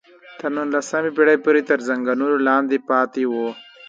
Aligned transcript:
تر 0.39 0.49
نولسمې 0.55 1.11
پېړۍ 1.15 1.37
پورې 1.45 1.61
تر 1.69 1.79
ځنګلونو 1.87 2.37
لاندې 2.47 2.77
پاتې 2.89 3.23
وو. 3.31 3.47